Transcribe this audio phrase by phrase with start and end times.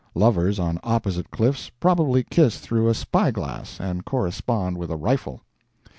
[0.15, 5.41] Lovers on opposite cliffs probably kiss through a spy glass, and correspond with a rifle.